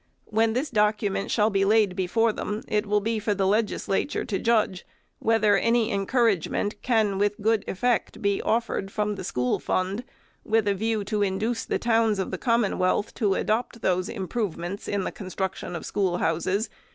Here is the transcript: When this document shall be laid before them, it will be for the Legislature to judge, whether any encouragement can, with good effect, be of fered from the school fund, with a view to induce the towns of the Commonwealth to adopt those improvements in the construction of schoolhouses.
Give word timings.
When 0.25 0.53
this 0.53 0.71
document 0.71 1.29
shall 1.29 1.51
be 1.51 1.63
laid 1.63 1.95
before 1.95 2.33
them, 2.33 2.63
it 2.67 2.87
will 2.87 3.01
be 3.01 3.19
for 3.19 3.35
the 3.35 3.45
Legislature 3.45 4.25
to 4.25 4.39
judge, 4.39 4.83
whether 5.19 5.55
any 5.55 5.91
encouragement 5.91 6.81
can, 6.81 7.19
with 7.19 7.39
good 7.39 7.63
effect, 7.67 8.19
be 8.19 8.41
of 8.41 8.65
fered 8.65 8.89
from 8.89 9.13
the 9.13 9.23
school 9.23 9.59
fund, 9.59 10.03
with 10.43 10.67
a 10.67 10.73
view 10.73 11.03
to 11.03 11.21
induce 11.21 11.65
the 11.65 11.77
towns 11.77 12.17
of 12.17 12.31
the 12.31 12.39
Commonwealth 12.39 13.13
to 13.13 13.35
adopt 13.35 13.83
those 13.83 14.09
improvements 14.09 14.87
in 14.87 15.03
the 15.03 15.11
construction 15.11 15.75
of 15.75 15.85
schoolhouses. 15.85 16.71